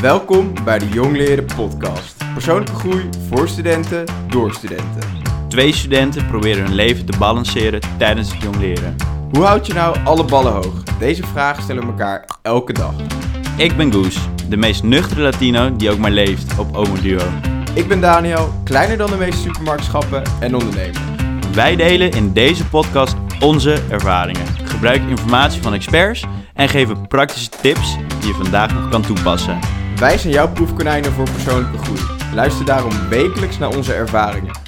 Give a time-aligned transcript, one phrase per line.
[0.00, 2.16] Welkom bij de Jong Leren podcast.
[2.32, 5.02] Persoonlijke groei voor studenten, door studenten.
[5.48, 8.96] Twee studenten proberen hun leven te balanceren tijdens het jong leren.
[9.32, 10.82] Hoe houd je nou alle ballen hoog?
[10.98, 12.94] Deze vraag stellen we elkaar elke dag.
[13.56, 17.26] Ik ben Goes, de meest nuchtere Latino die ook maar leeft op Omo Duo.
[17.74, 21.00] Ik ben Daniel, kleiner dan de meeste supermarktschappen en ondernemer.
[21.52, 26.24] Wij delen in deze podcast onze ervaringen, gebruiken informatie van experts
[26.54, 29.77] en geven praktische tips die je vandaag nog kan toepassen.
[29.98, 32.00] Wij zijn jouw proefkonijnen voor persoonlijke groei.
[32.34, 34.67] Luister daarom wekelijks naar onze ervaringen.